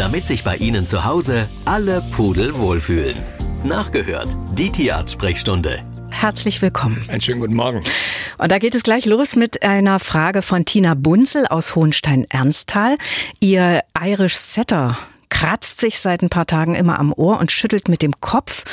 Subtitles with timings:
[0.00, 3.18] damit sich bei Ihnen zu Hause alle Pudel wohlfühlen.
[3.64, 5.84] Nachgehört, die Tierarzt-Sprechstunde.
[6.08, 7.04] Herzlich willkommen.
[7.08, 7.84] Einen schönen guten Morgen.
[8.38, 12.96] Und da geht es gleich los mit einer Frage von Tina Bunzel aus Hohenstein-Ernsthal.
[13.40, 14.96] Ihr Irish Setter
[15.40, 18.64] kratzt sich seit ein paar Tagen immer am Ohr und schüttelt mit dem Kopf.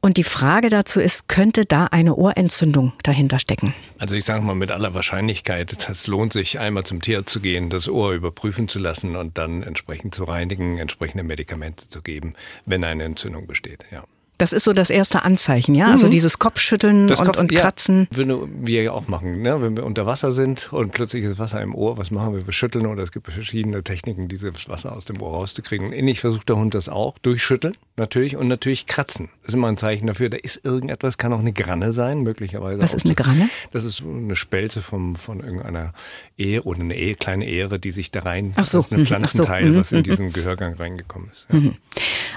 [0.00, 3.74] Und die Frage dazu ist, könnte da eine Ohrentzündung dahinter stecken?
[3.98, 7.70] Also ich sage mal mit aller Wahrscheinlichkeit, es lohnt sich einmal zum Tierarzt zu gehen,
[7.70, 12.34] das Ohr überprüfen zu lassen und dann entsprechend zu reinigen, entsprechende Medikamente zu geben,
[12.66, 13.84] wenn eine Entzündung besteht.
[13.90, 14.04] Ja.
[14.38, 15.90] Das ist so das erste Anzeichen, ja?
[15.90, 16.12] Also mhm.
[16.12, 18.08] dieses Kopfschütteln das und, Kopf, und Kratzen.
[18.10, 19.60] Ja, würden wir ja auch machen, ne?
[19.62, 22.46] wenn wir unter Wasser sind und plötzlich ist Wasser im Ohr, was machen wir?
[22.46, 25.86] Wir schütteln oder es gibt verschiedene Techniken, dieses Wasser aus dem Ohr rauszukriegen.
[25.86, 29.28] Und ähnlich versucht der Hund das auch, durchschütteln natürlich und natürlich kratzen.
[29.42, 32.80] Das ist immer ein Zeichen dafür, da ist irgendetwas, kann auch eine Granne sein, möglicherweise.
[32.80, 33.48] Was ist eine Granne?
[33.70, 35.92] Das ist eine Spalte vom, von irgendeiner
[36.38, 38.78] Ehe oder eine Ehe, kleine Ehre, die sich da rein, Ach so.
[38.78, 39.70] das ist ein Pflanzenteil, so.
[39.70, 39.76] Mhm.
[39.76, 41.46] was in diesen Gehörgang reingekommen ist.
[41.52, 41.58] Ja.
[41.58, 41.76] Mhm.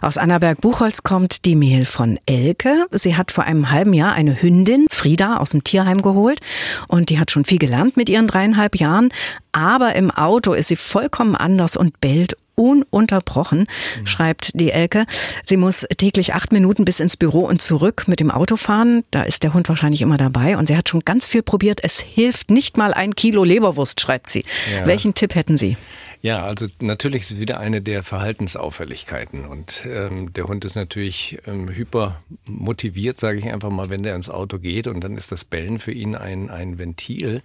[0.01, 2.85] Aus Annaberg-Buchholz kommt die Mail von Elke.
[2.91, 6.39] Sie hat vor einem halben Jahr eine Hündin, Frieda, aus dem Tierheim geholt
[6.87, 9.09] und die hat schon viel gelernt mit ihren dreieinhalb Jahren.
[9.51, 14.05] Aber im Auto ist sie vollkommen anders und bellt ununterbrochen, mhm.
[14.05, 15.05] schreibt die Elke.
[15.43, 19.03] Sie muss täglich acht Minuten bis ins Büro und zurück mit dem Auto fahren.
[19.11, 20.57] Da ist der Hund wahrscheinlich immer dabei.
[20.57, 21.83] Und sie hat schon ganz viel probiert.
[21.83, 24.43] Es hilft nicht mal ein Kilo Leberwurst, schreibt sie.
[24.73, 24.87] Ja.
[24.87, 25.77] Welchen Tipp hätten Sie?
[26.25, 31.37] Ja, also natürlich ist es wieder eine der Verhaltensauffälligkeiten und ähm, der Hund ist natürlich
[31.45, 35.31] ähm, hyper motiviert, sage ich einfach mal, wenn der ins Auto geht und dann ist
[35.31, 37.43] das Bellen für ihn ein, ein Ventil,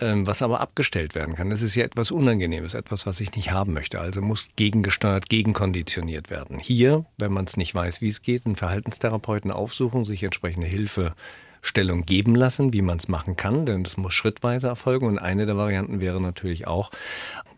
[0.00, 1.48] ähm, was aber abgestellt werden kann.
[1.48, 3.98] Das ist ja etwas Unangenehmes, etwas, was ich nicht haben möchte.
[4.02, 6.58] Also muss gegengesteuert, gegenkonditioniert werden.
[6.58, 11.14] Hier, wenn man es nicht weiß, wie es geht, einen Verhaltenstherapeuten aufsuchen, sich entsprechende Hilfe
[11.62, 15.06] Stellung geben lassen, wie man es machen kann, denn das muss schrittweise erfolgen.
[15.06, 16.90] Und eine der Varianten wäre natürlich auch,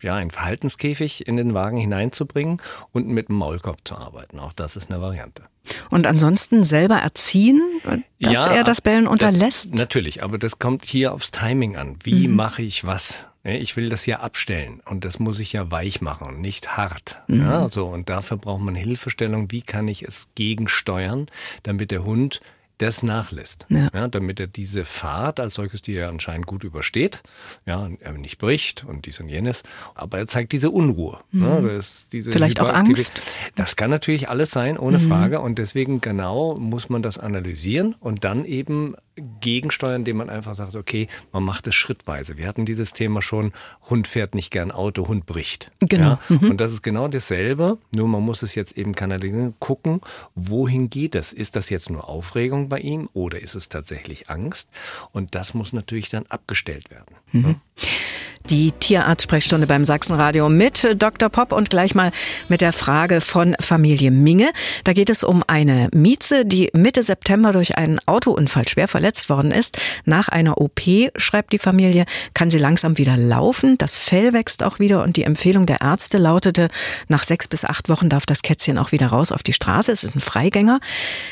[0.01, 4.39] ja, einen Verhaltenskäfig in den Wagen hineinzubringen und mit dem Maulkorb zu arbeiten.
[4.39, 5.43] Auch das ist eine Variante.
[5.89, 7.61] Und ansonsten selber erziehen,
[8.19, 9.71] dass ja, er das Bellen unterlässt?
[9.71, 11.95] Das, natürlich, aber das kommt hier aufs Timing an.
[12.03, 12.35] Wie mhm.
[12.35, 13.27] mache ich was?
[13.45, 17.21] Ich will das ja abstellen und das muss ich ja weich machen, nicht hart.
[17.27, 17.41] Mhm.
[17.41, 19.51] Ja, so, und dafür braucht man Hilfestellung.
[19.51, 21.27] Wie kann ich es gegensteuern,
[21.63, 22.41] damit der Hund
[22.77, 23.65] das nachlässt.
[23.69, 23.89] Ja.
[23.93, 24.07] ja.
[24.07, 27.21] damit er diese Fahrt als solches, die er anscheinend gut übersteht,
[27.65, 29.63] ja, er nicht bricht und dies und jenes,
[29.95, 31.19] aber er zeigt diese Unruhe.
[31.31, 31.43] Mhm.
[31.43, 33.21] Ja, das, diese Vielleicht auch Angst?
[33.55, 35.07] Das kann natürlich alles sein, ohne mhm.
[35.07, 35.39] Frage.
[35.39, 40.75] Und deswegen genau muss man das analysieren und dann eben gegensteuern, indem man einfach sagt,
[40.75, 42.37] okay, man macht es schrittweise.
[42.37, 43.51] Wir hatten dieses Thema schon,
[43.89, 45.71] Hund fährt nicht gern Auto, Hund bricht.
[45.79, 46.11] Genau.
[46.11, 46.19] Ja?
[46.29, 46.51] Mhm.
[46.51, 50.01] Und das ist genau dasselbe, nur man muss es jetzt eben kanalisieren, gucken,
[50.35, 51.33] wohin geht es?
[51.33, 54.69] Ist das jetzt nur Aufregung bei ihm oder ist es tatsächlich Angst?
[55.11, 57.15] Und das muss natürlich dann abgestellt werden.
[57.31, 57.43] Mhm.
[57.43, 57.87] Ja?
[58.49, 61.29] Die Tierarzt-Sprechstunde beim Sachsenradio mit Dr.
[61.29, 62.11] Popp und gleich mal
[62.49, 64.51] mit der Frage von Familie Minge.
[64.83, 69.51] Da geht es um eine Mieze, die Mitte September durch einen Autounfall schwer verletzt worden
[69.51, 69.77] ist.
[70.03, 70.81] Nach einer OP,
[71.15, 73.77] schreibt die Familie, kann sie langsam wieder laufen.
[73.77, 76.67] Das Fell wächst auch wieder und die Empfehlung der Ärzte lautete,
[77.07, 79.91] nach sechs bis acht Wochen darf das Kätzchen auch wieder raus auf die Straße.
[79.91, 80.81] Es ist ein Freigänger,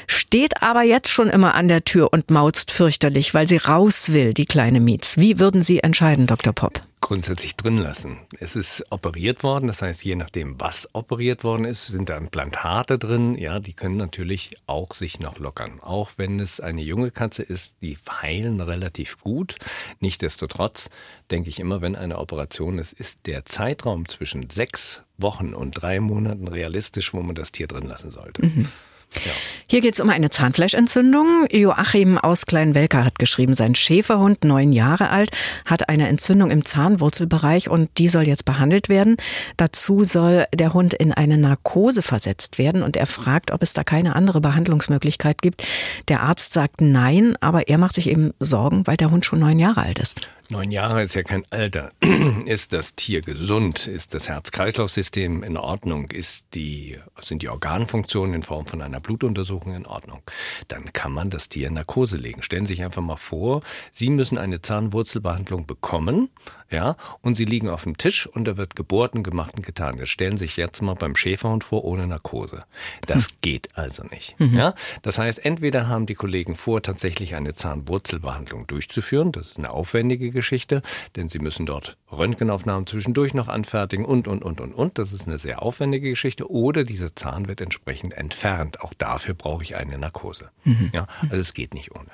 [0.08, 4.34] steht aber jetzt schon immer an der Tür und mauzt fürchterlich, weil sie raus will,
[4.34, 5.18] die kleine Mietz.
[5.18, 6.54] Wie würden Sie entscheiden, Dr.
[6.54, 6.80] Popp?
[7.02, 8.20] Grundsätzlich drin lassen.
[8.40, 12.98] Es ist operiert worden, das heißt, je nachdem, was operiert worden ist, sind da Implantate
[12.98, 13.36] drin.
[13.36, 15.80] Ja, die können natürlich auch sich noch lockern.
[15.82, 19.56] Auch wenn es eine junge Katze ist, die heilen relativ gut.
[20.00, 20.90] Nichtsdestotrotz
[21.32, 26.00] denke ich immer, wenn eine Operation ist, ist der Zeitraum zwischen sechs Wochen und drei
[26.00, 28.46] Monaten realistisch, wo man das Tier drin lassen sollte.
[28.46, 28.70] Mhm.
[29.16, 29.32] Ja.
[29.68, 31.48] Hier geht es um eine Zahnfleischentzündung.
[31.50, 35.32] Joachim aus Kleinwelker hat geschrieben, sein Schäferhund, neun Jahre alt,
[35.66, 39.18] hat eine Entzündung im Zahnwurzelbereich und die soll jetzt behandelt werden.
[39.56, 43.84] Dazu soll der Hund in eine Narkose versetzt werden und er fragt, ob es da
[43.84, 45.66] keine andere Behandlungsmöglichkeit gibt.
[46.10, 49.60] Der Arzt sagt nein, aber er macht sich eben Sorgen, weil der Hund schon neun
[49.60, 50.28] Jahre alt ist.
[50.52, 51.94] Neun Jahre ist ja kein Alter.
[52.46, 53.88] Ist das Tier gesund?
[53.88, 56.12] Ist das Herz-Kreislauf-System in Ordnung?
[56.12, 60.22] Ist die, sind die Organfunktionen in Form von einer Blutuntersuchung in Ordnung?
[60.68, 62.44] Dann kann man das Tier in Narkose legen.
[62.44, 63.62] Stellen Sie sich einfach mal vor,
[63.92, 66.30] Sie müssen eine Zahnwurzelbehandlung bekommen,
[66.70, 69.98] ja, und Sie liegen auf dem Tisch und da wird gebohrt und gemacht und getan.
[69.98, 72.64] Das stellen Sie sich jetzt mal beim Schäferhund vor ohne Narkose.
[73.08, 73.36] Das hm.
[73.42, 74.40] geht also nicht.
[74.40, 74.58] Mhm.
[74.58, 79.34] Ja, das heißt, entweder haben die Kollegen vor, tatsächlich eine Zahnwurzelbehandlung durchzuführen.
[79.34, 80.52] Das ist eine aufwendige Geschichte.
[80.52, 80.82] Geschichte,
[81.16, 84.98] denn Sie müssen dort Röntgenaufnahmen zwischendurch noch anfertigen und, und, und, und, und.
[84.98, 86.52] Das ist eine sehr aufwendige Geschichte.
[86.52, 88.82] Oder dieser Zahn wird entsprechend entfernt.
[88.82, 90.50] Auch dafür brauche ich eine Narkose.
[90.64, 90.90] Mhm.
[90.94, 92.10] Ja, also es geht nicht ohne.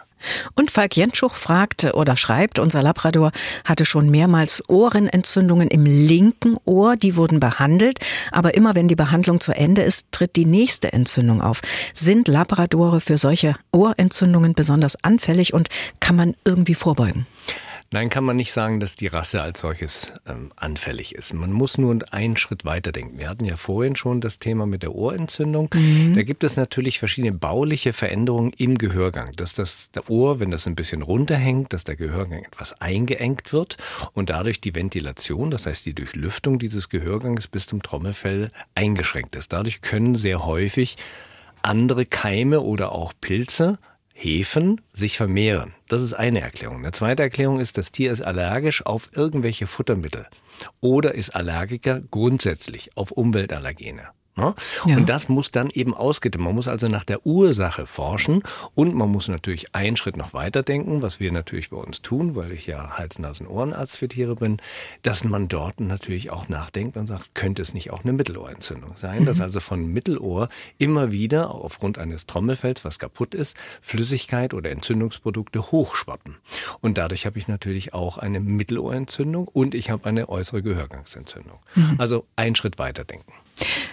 [0.56, 3.32] Und Falk Jentschuk fragt oder schreibt, unser Labrador
[3.66, 8.00] hatte schon mehrmals Ohrenentzündungen im linken Ohr, die wurden behandelt,
[8.32, 11.62] aber immer wenn die Behandlung zu Ende ist, tritt die nächste Entzündung auf.
[11.94, 15.70] Sind Labradore für solche Ohrentzündungen besonders anfällig und
[16.00, 17.28] kann man irgendwie vorbeugen?
[17.92, 21.34] Nein, kann man nicht sagen, dass die Rasse als solches ähm, anfällig ist.
[21.34, 23.18] Man muss nur einen Schritt weiter denken.
[23.18, 25.69] Wir hatten ja vorhin schon das Thema mit der Ohrentzündung.
[25.74, 26.13] Mhm.
[26.13, 29.31] Da gibt es natürlich verschiedene bauliche Veränderungen im Gehörgang.
[29.38, 33.78] Dass das Ohr, wenn das ein bisschen runterhängt, dass der Gehörgang etwas eingeengt wird
[34.13, 39.54] und dadurch die Ventilation, das heißt die Durchlüftung dieses Gehörgangs bis zum Trommelfell eingeschränkt ist.
[39.54, 40.98] Dadurch können sehr häufig
[41.62, 43.80] andere Keime oder auch Pilze
[44.19, 45.75] Hefen sich vermehren.
[45.88, 46.78] Das ist eine Erklärung.
[46.78, 50.25] Eine zweite Erklärung ist, das Tier ist allergisch auf irgendwelche Futtermittel
[50.81, 54.10] oder ist Allergiker grundsätzlich auf Umweltallergene.
[54.38, 54.54] Ne?
[54.86, 54.98] Ja.
[54.98, 56.42] Und das muss dann eben ausgetestet.
[56.42, 58.44] Man muss also nach der Ursache forschen
[58.75, 62.36] und man muss natürlich einen Schritt noch weiter denken, was wir natürlich bei uns tun,
[62.36, 64.57] weil ich ja Hals-Nasen-Ohrenarzt für Tiere bin,
[65.01, 69.22] dass man dort natürlich auch nachdenkt und sagt, könnte es nicht auch eine Mittelohrentzündung sein,
[69.22, 69.25] mhm.
[69.25, 75.72] dass also von Mittelohr immer wieder aufgrund eines Trommelfells, was kaputt ist, Flüssigkeit oder Entzündungsprodukte
[75.72, 76.38] hochschwappen.
[76.81, 81.60] Und dadurch habe ich natürlich auch eine Mittelohrentzündung und ich habe eine äußere Gehörgangsentzündung.
[81.75, 81.95] Mhm.
[81.98, 83.33] Also einen Schritt weiter denken.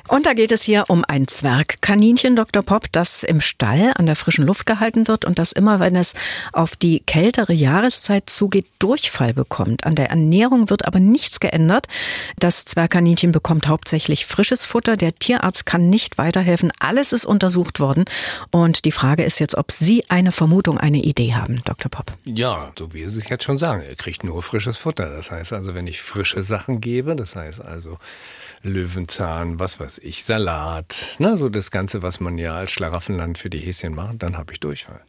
[0.09, 2.63] Und da geht es hier um ein Zwergkaninchen, Dr.
[2.63, 6.15] Popp, das im Stall an der frischen Luft gehalten wird und das immer, wenn es
[6.53, 9.85] auf die kältere Jahreszeit zugeht, Durchfall bekommt.
[9.85, 11.87] An der Ernährung wird aber nichts geändert.
[12.39, 14.97] Das Zwergkaninchen bekommt hauptsächlich frisches Futter.
[14.97, 16.73] Der Tierarzt kann nicht weiterhelfen.
[16.79, 18.05] Alles ist untersucht worden.
[18.51, 21.91] Und die Frage ist jetzt, ob Sie eine Vermutung, eine Idee haben, Dr.
[21.91, 22.13] Popp.
[22.25, 23.83] Ja, so wie Sie es jetzt schon sagen.
[23.83, 25.11] Er kriegt nur frisches Futter.
[25.11, 27.99] Das heißt also, wenn ich frische Sachen gebe, das heißt also
[28.65, 33.51] Löwenzahn, was weiß ich, Salat, ne, so das Ganze, was man ja als Schlaraffenland für
[33.51, 35.03] die Häschen macht, dann habe ich Durchfall.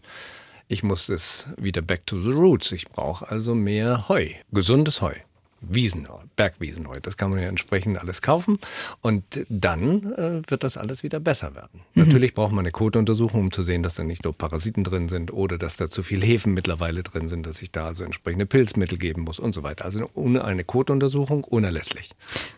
[0.67, 2.71] Ich muss es wieder back to the roots.
[2.71, 5.13] Ich brauche also mehr Heu, gesundes Heu.
[5.61, 6.99] Wiesenheu, Bergwiesenheu.
[7.01, 8.59] Das kann man ja entsprechend alles kaufen.
[9.01, 11.81] Und dann äh, wird das alles wieder besser werden.
[11.93, 12.03] Mhm.
[12.03, 15.31] Natürlich braucht man eine Kotuntersuchung, um zu sehen, dass da nicht nur Parasiten drin sind
[15.33, 18.97] oder dass da zu viel Hefen mittlerweile drin sind, dass ich da also entsprechende Pilzmittel
[18.97, 19.85] geben muss und so weiter.
[19.85, 22.11] Also ohne eine Kotuntersuchung unerlässlich.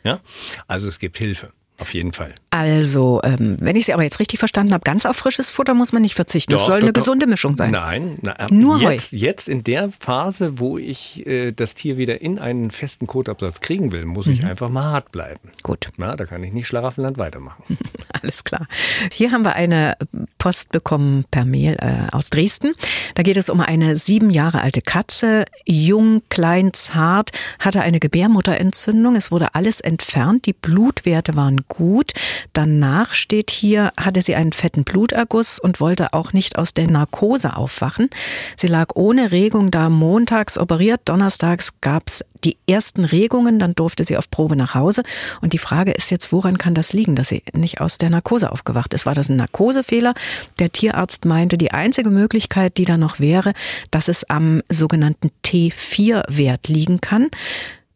[0.03, 0.19] Ja?
[0.67, 1.51] Also es gibt Hilfe.
[1.79, 2.33] Auf jeden Fall.
[2.49, 5.93] Also, ähm, wenn ich Sie aber jetzt richtig verstanden habe, ganz auf frisches Futter muss
[5.93, 6.53] man nicht verzichten.
[6.53, 7.01] Es soll doch, eine doch.
[7.01, 7.69] gesunde Mischung sein.
[7.69, 9.17] Nein, na, äh, nur jetzt, Heu.
[9.17, 13.91] Jetzt in der Phase, wo ich äh, das Tier wieder in einen festen Kotabsatz kriegen
[13.91, 14.33] will, muss mhm.
[14.33, 15.39] ich einfach mal hart bleiben.
[15.61, 15.89] Gut.
[15.97, 17.61] Na, da kann ich nicht Schlaraffenland weitermachen.
[18.21, 18.65] Alles klar.
[19.11, 19.97] Hier haben wir eine
[20.39, 22.73] Post bekommen per Mail äh, aus Dresden.
[23.13, 29.15] Da geht es um eine sieben Jahre alte Katze, jung, klein, zart, hatte eine Gebärmutterentzündung.
[29.15, 30.47] Es wurde alles entfernt.
[30.47, 32.13] Die Blutwerte waren gut.
[32.53, 37.55] Danach steht hier, hatte sie einen fetten Bluterguss und wollte auch nicht aus der Narkose
[37.55, 38.09] aufwachen.
[38.55, 41.01] Sie lag ohne Regung da montags operiert.
[41.05, 45.03] Donnerstags gab es die ersten Regungen, dann durfte sie auf Probe nach Hause.
[45.41, 48.51] Und die Frage ist jetzt, woran kann das liegen, dass sie nicht aus der Narkose
[48.51, 49.05] aufgewacht ist?
[49.05, 50.13] War das ein Narkosefehler?
[50.59, 53.53] Der Tierarzt meinte, die einzige Möglichkeit, die da noch wäre,
[53.91, 57.29] dass es am sogenannten T4-Wert liegen kann.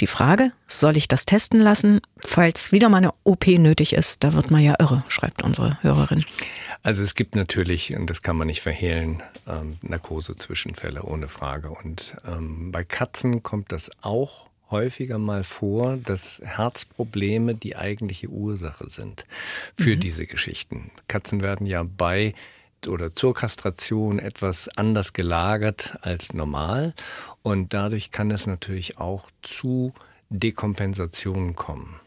[0.01, 4.23] Die Frage, soll ich das testen lassen, falls wieder mal eine OP nötig ist?
[4.23, 6.25] Da wird man ja irre, schreibt unsere Hörerin.
[6.81, 11.69] Also es gibt natürlich, und das kann man nicht verhehlen, ähm, Narkose-Zwischenfälle ohne Frage.
[11.69, 18.89] Und ähm, bei Katzen kommt das auch häufiger mal vor, dass Herzprobleme die eigentliche Ursache
[18.89, 19.27] sind
[19.77, 19.99] für mhm.
[19.99, 20.89] diese Geschichten.
[21.07, 22.33] Katzen werden ja bei
[22.87, 26.93] oder zur Kastration etwas anders gelagert als normal
[27.43, 29.93] und dadurch kann es natürlich auch zu
[30.29, 31.99] Dekompensationen kommen.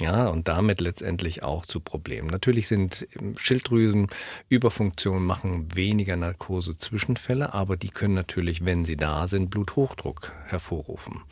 [0.00, 2.28] Ja, und damit letztendlich auch zu Problemen.
[2.28, 4.08] Natürlich sind Schilddrüsen
[4.50, 11.22] Überfunktionen machen weniger Narkose-Zwischenfälle, aber die können natürlich, wenn sie da sind, Bluthochdruck hervorrufen.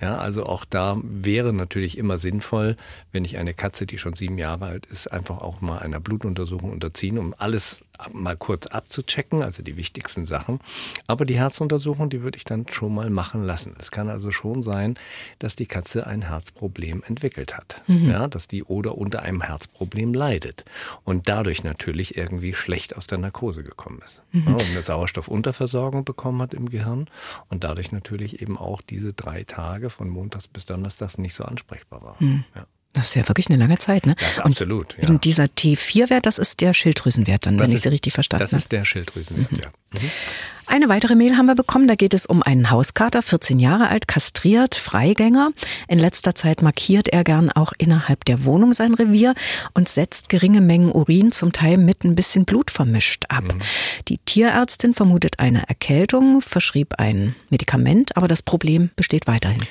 [0.00, 2.76] Ja, also auch da wäre natürlich immer sinnvoll,
[3.12, 6.72] wenn ich eine Katze, die schon sieben Jahre alt ist, einfach auch mal einer Blutuntersuchung
[6.72, 10.60] unterziehen, um alles mal kurz abzuchecken, also die wichtigsten Sachen.
[11.06, 13.74] Aber die Herzuntersuchung, die würde ich dann schon mal machen lassen.
[13.78, 14.94] Es kann also schon sein,
[15.38, 17.82] dass die Katze ein Herzproblem entwickelt hat.
[17.86, 18.10] Mhm.
[18.10, 20.64] Ja, dass die oder unter einem Herzproblem leidet
[21.04, 24.22] und dadurch natürlich irgendwie schlecht aus der Narkose gekommen ist.
[24.32, 24.44] Mhm.
[24.46, 27.08] Ja, und eine Sauerstoffunterversorgung bekommen hat im Gehirn
[27.48, 32.02] und dadurch natürlich eben auch diese drei Tage von Montags bis Donnerstags nicht so ansprechbar
[32.02, 32.16] war.
[32.20, 32.44] Mhm.
[32.54, 32.66] Ja.
[32.98, 34.16] Das ist ja wirklich eine lange Zeit, ne?
[34.18, 34.96] Das ist absolut.
[35.00, 35.08] Ja.
[35.08, 38.42] Und dieser T4-Wert, das ist der Schilddrüsenwert dann, das wenn ist, ich Sie richtig verstanden
[38.42, 38.50] habe.
[38.50, 39.58] Das ist der Schilddrüsenwert, mhm.
[39.58, 39.68] ja.
[39.94, 40.10] Mhm.
[40.66, 44.06] Eine weitere Mail haben wir bekommen, da geht es um einen Hauskater, 14 Jahre alt,
[44.06, 45.52] kastriert, Freigänger.
[45.86, 49.34] In letzter Zeit markiert er gern auch innerhalb der Wohnung sein Revier
[49.72, 53.44] und setzt geringe Mengen Urin, zum Teil mit ein bisschen Blut vermischt ab.
[53.44, 53.62] Mhm.
[54.08, 59.62] Die Tierärztin vermutet eine Erkältung, verschrieb ein Medikament, aber das Problem besteht weiterhin.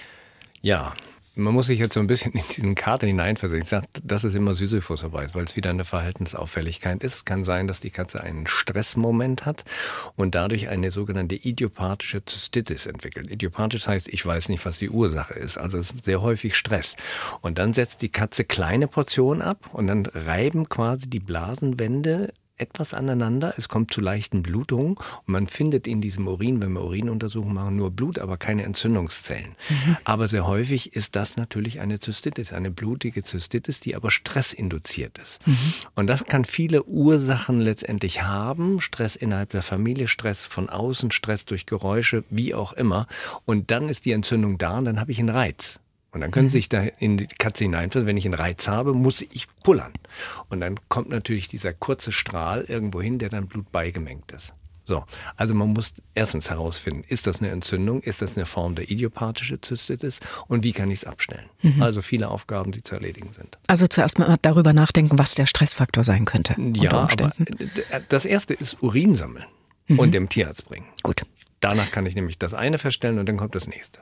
[0.61, 0.93] Ja,
[1.37, 3.61] man muss sich jetzt so ein bisschen in diesen Kater hineinversetzen.
[3.61, 7.15] Ich sage, das ist immer Sisyphusarbeit, weil es wieder eine Verhaltensauffälligkeit ist.
[7.15, 9.63] Es kann sein, dass die Katze einen Stressmoment hat
[10.15, 13.29] und dadurch eine sogenannte idiopathische Zystitis entwickelt.
[13.29, 15.57] Idiopathisch heißt, ich weiß nicht, was die Ursache ist.
[15.57, 16.97] Also es ist sehr häufig Stress.
[17.41, 22.93] Und dann setzt die Katze kleine Portionen ab und dann reiben quasi die Blasenwände etwas
[22.93, 23.53] aneinander.
[23.57, 27.75] Es kommt zu leichten Blutungen und man findet in diesem Urin, wenn wir Urinuntersuchungen machen,
[27.75, 29.55] nur Blut, aber keine Entzündungszellen.
[29.69, 29.97] Mhm.
[30.03, 35.45] Aber sehr häufig ist das natürlich eine Zystitis, eine blutige Zystitis, die aber stressinduziert ist.
[35.47, 35.57] Mhm.
[35.95, 38.79] Und das kann viele Ursachen letztendlich haben.
[38.79, 43.07] Stress innerhalb der Familie, Stress von außen, Stress durch Geräusche, wie auch immer.
[43.45, 45.79] Und dann ist die Entzündung da und dann habe ich einen Reiz.
[46.17, 46.61] Und dann können Sie mhm.
[46.61, 48.07] sich da in die Katze hineinversetzen.
[48.07, 49.93] Wenn ich einen Reiz habe, muss ich pullern.
[50.49, 54.55] Und dann kommt natürlich dieser kurze Strahl irgendwo hin, der dann Blut beigemengt ist.
[54.87, 55.03] So,
[55.35, 59.61] also man muss erstens herausfinden, ist das eine Entzündung, ist das eine Form der idiopathische
[59.61, 61.45] Zystitis und wie kann ich es abstellen?
[61.61, 61.83] Mhm.
[61.83, 63.59] Also viele Aufgaben, die zu erledigen sind.
[63.67, 66.55] Also zuerst mal darüber nachdenken, was der Stressfaktor sein könnte.
[66.73, 67.33] Ja, aber
[68.09, 69.45] das erste ist Urin sammeln
[69.87, 69.99] mhm.
[69.99, 70.87] und dem Tierarzt bringen.
[71.03, 71.23] Gut.
[71.59, 73.99] Danach kann ich nämlich das eine feststellen und dann kommt das nächste.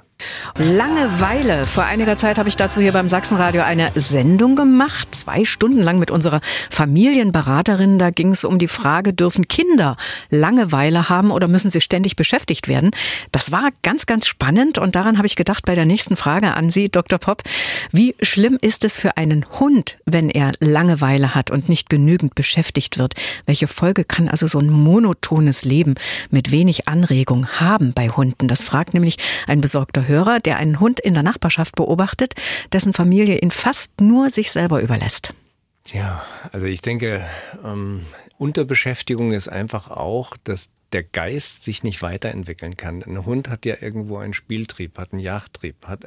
[0.57, 1.65] Langeweile.
[1.65, 5.97] Vor einiger Zeit habe ich dazu hier beim Sachsenradio eine Sendung gemacht, zwei Stunden lang
[5.97, 7.97] mit unserer Familienberaterin.
[7.97, 9.95] Da ging es um die Frage, dürfen Kinder
[10.29, 12.91] Langeweile haben oder müssen sie ständig beschäftigt werden?
[13.31, 16.69] Das war ganz, ganz spannend und daran habe ich gedacht bei der nächsten Frage an
[16.69, 17.19] Sie, Dr.
[17.19, 17.43] Popp.
[17.91, 22.97] Wie schlimm ist es für einen Hund, wenn er Langeweile hat und nicht genügend beschäftigt
[22.97, 23.13] wird?
[23.45, 25.95] Welche Folge kann also so ein monotones Leben
[26.29, 28.47] mit wenig Anregung haben bei Hunden?
[28.47, 32.33] Das fragt nämlich ein besorgter Hörer, der einen Hund in der Nachbarschaft beobachtet,
[32.73, 35.33] dessen Familie ihn fast nur sich selber überlässt.
[35.93, 37.23] Ja, also ich denke,
[37.63, 38.05] ähm,
[38.37, 43.03] Unterbeschäftigung ist einfach auch, dass der Geist sich nicht weiterentwickeln kann.
[43.03, 46.05] Ein Hund hat ja irgendwo einen Spieltrieb, hat einen Jagdtrieb, hat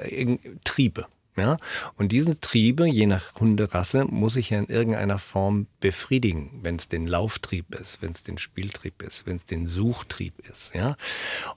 [0.65, 1.07] Triebe.
[1.39, 1.57] Ja?
[1.97, 6.89] Und diese Triebe, je nach Hunderasse, muss ich ja in irgendeiner Form befriedigen, wenn es
[6.89, 10.75] den Lauftrieb ist, wenn es den Spieltrieb ist, wenn es den Suchtrieb ist.
[10.75, 10.97] Ja?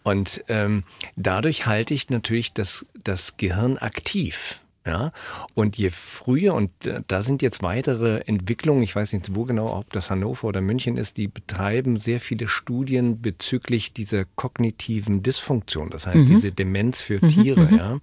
[0.03, 0.83] Und ähm,
[1.15, 4.59] dadurch halte ich natürlich das, das Gehirn aktiv.
[4.83, 5.11] Ja,
[5.53, 6.71] und je früher, und
[7.07, 10.97] da sind jetzt weitere Entwicklungen, ich weiß nicht wo genau, ob das Hannover oder München
[10.97, 16.25] ist, die betreiben sehr viele Studien bezüglich dieser kognitiven Dysfunktion, das heißt mhm.
[16.25, 17.61] diese Demenz für Tiere.
[17.61, 17.77] Mhm, mhm.
[17.77, 17.99] ja.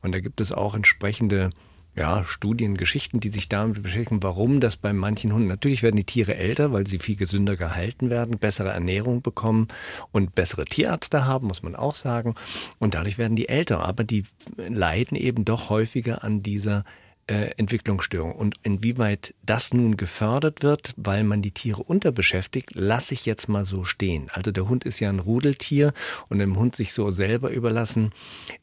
[0.00, 1.50] Und da gibt es auch entsprechende
[1.94, 6.04] ja, Studien, Geschichten, die sich damit beschäftigen, warum das bei manchen Hunden, natürlich werden die
[6.04, 9.68] Tiere älter, weil sie viel gesünder gehalten werden, bessere Ernährung bekommen
[10.10, 12.34] und bessere Tierärzte haben, muss man auch sagen.
[12.78, 14.24] Und dadurch werden die älter, aber die
[14.56, 16.84] leiden eben doch häufiger an dieser
[17.26, 18.32] äh, Entwicklungsstörung.
[18.34, 23.64] Und inwieweit das nun gefördert wird, weil man die Tiere unterbeschäftigt, lasse ich jetzt mal
[23.64, 24.28] so stehen.
[24.32, 25.92] Also der Hund ist ja ein Rudeltier
[26.28, 28.12] und dem Hund sich so selber überlassen,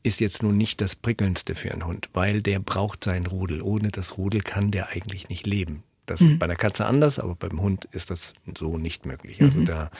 [0.03, 3.61] ist jetzt nun nicht das prickelndste für einen Hund, weil der braucht sein Rudel.
[3.61, 5.83] Ohne das Rudel kann der eigentlich nicht leben.
[6.05, 6.31] Das mhm.
[6.31, 9.41] ist bei der Katze anders, aber beim Hund ist das so nicht möglich.
[9.41, 9.65] Also mhm.
[9.65, 9.91] da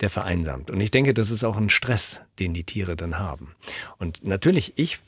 [0.00, 0.70] der vereinsamt.
[0.70, 3.54] Und ich denke, das ist auch ein Stress, den die Tiere dann haben.
[3.96, 4.98] Und natürlich, ich,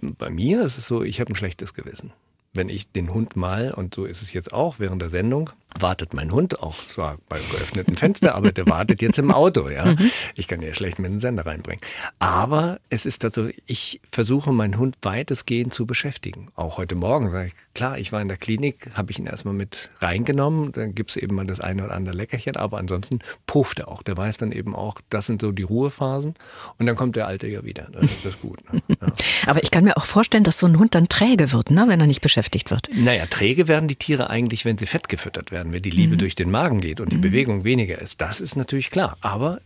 [0.00, 2.12] bei mir ist es so, ich habe ein schlechtes Gewissen
[2.54, 6.14] wenn ich den Hund mal, und so ist es jetzt auch während der Sendung, wartet
[6.14, 9.84] mein Hund auch zwar beim geöffneten Fenster, aber der wartet jetzt im Auto, ja.
[9.84, 10.10] Mhm.
[10.34, 11.80] Ich kann ja schlecht mit dem Sender reinbringen.
[12.18, 16.48] Aber es ist dazu, ich versuche meinen Hund weitestgehend zu beschäftigen.
[16.56, 19.54] Auch heute Morgen sage ich, klar, ich war in der Klinik, habe ich ihn erstmal
[19.54, 23.80] mit reingenommen, dann gibt es eben mal das eine oder andere Leckerchen, aber ansonsten pufft
[23.80, 24.02] er auch.
[24.02, 26.34] Der weiß dann eben auch, das sind so die Ruhephasen
[26.78, 27.88] und dann kommt der Alte ja wieder.
[27.92, 28.60] Dann ist das gut.
[28.72, 28.82] Ne?
[29.00, 29.12] Ja.
[29.46, 32.00] Aber ich kann mir auch vorstellen, dass so ein Hund dann träge wird, ne, wenn
[32.00, 32.88] er nicht beschäftigt wird.
[32.94, 36.18] Naja, träge werden die Tiere eigentlich, wenn sie fett gefüttert werden, wenn die Liebe mhm.
[36.18, 37.22] durch den Magen geht und die mhm.
[37.22, 38.20] Bewegung weniger ist.
[38.20, 39.16] Das ist natürlich klar.
[39.20, 39.60] Aber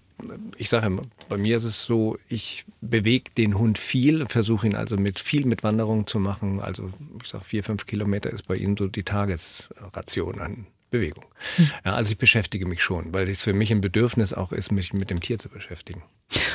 [0.56, 4.74] ich sage immer, bei mir ist es so, ich bewege den Hund viel, versuche ihn
[4.74, 6.60] also mit viel mit Wanderungen zu machen.
[6.60, 6.90] Also
[7.22, 11.24] ich sage, vier, fünf Kilometer ist bei ihm so die Tagesration an Bewegung.
[11.56, 11.70] Hm.
[11.84, 14.92] Ja, also ich beschäftige mich schon, weil es für mich ein Bedürfnis auch ist, mich
[14.92, 16.02] mit dem Tier zu beschäftigen.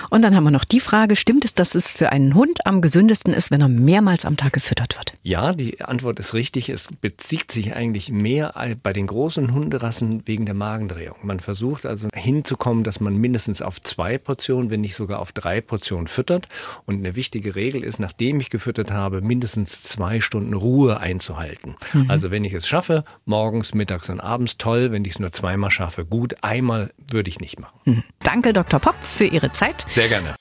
[0.09, 2.81] Und dann haben wir noch die Frage, stimmt es, dass es für einen Hund am
[2.81, 5.13] gesündesten ist, wenn er mehrmals am Tag gefüttert wird?
[5.23, 6.69] Ja, die Antwort ist richtig.
[6.69, 8.53] Es bezieht sich eigentlich mehr
[8.83, 11.17] bei den großen Hunderassen wegen der Magendrehung.
[11.23, 15.61] Man versucht also hinzukommen, dass man mindestens auf zwei Portionen, wenn nicht sogar auf drei
[15.61, 16.47] Portionen füttert.
[16.85, 21.75] Und eine wichtige Regel ist, nachdem ich gefüttert habe, mindestens zwei Stunden Ruhe einzuhalten.
[21.93, 22.09] Mhm.
[22.09, 24.91] Also wenn ich es schaffe, morgens, mittags und abends toll.
[24.91, 26.35] Wenn ich es nur zweimal schaffe, gut.
[26.41, 27.79] Einmal würde ich nicht machen.
[27.85, 28.03] Mhm.
[28.19, 28.79] Danke, Dr.
[28.79, 29.85] Popp, für Ihre Zeit.
[29.89, 30.35] Sehr gerne.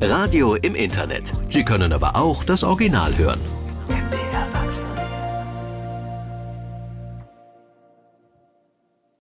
[0.00, 1.32] Radio im Internet.
[1.48, 3.40] Sie können aber auch das Original hören.
[3.88, 5.09] MDR Sachsen.